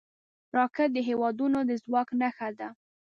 [0.57, 2.69] راکټ د هیوادونو د ځواک نښه ده